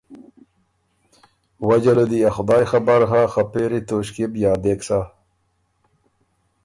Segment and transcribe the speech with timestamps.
[1.67, 4.99] وجه له دی ا خدایٛ خبر هۀ خه پېری توݭکيې بو یادېک سَۀ۔